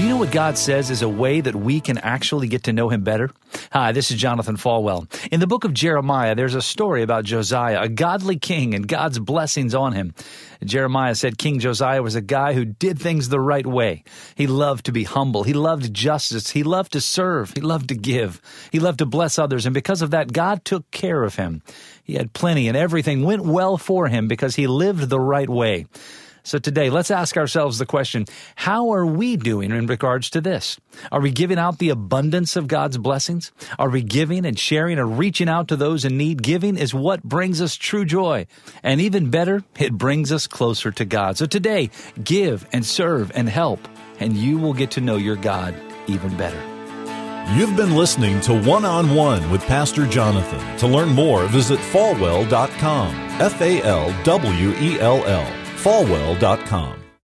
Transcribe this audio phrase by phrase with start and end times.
[0.00, 2.72] Do you know what God says is a way that we can actually get to
[2.72, 3.28] know Him better?
[3.70, 5.06] Hi, this is Jonathan Falwell.
[5.30, 9.18] In the book of Jeremiah, there's a story about Josiah, a godly king, and God's
[9.18, 10.14] blessings on him.
[10.64, 14.02] Jeremiah said King Josiah was a guy who did things the right way.
[14.34, 15.42] He loved to be humble.
[15.42, 16.48] He loved justice.
[16.48, 17.52] He loved to serve.
[17.54, 18.40] He loved to give.
[18.72, 19.66] He loved to bless others.
[19.66, 21.60] And because of that, God took care of him.
[22.02, 25.84] He had plenty and everything went well for him because he lived the right way.
[26.42, 30.78] So today, let's ask ourselves the question, how are we doing in regards to this?
[31.12, 33.52] Are we giving out the abundance of God's blessings?
[33.78, 36.42] Are we giving and sharing and reaching out to those in need?
[36.42, 38.46] Giving is what brings us true joy.
[38.82, 41.38] And even better, it brings us closer to God.
[41.38, 41.90] So today,
[42.22, 43.86] give and serve and help,
[44.18, 45.74] and you will get to know your God
[46.06, 46.60] even better.
[47.54, 50.76] You've been listening to One on One with Pastor Jonathan.
[50.78, 53.14] To learn more, visit falwell.com.
[53.40, 56.99] F A L W E L L falwell.com.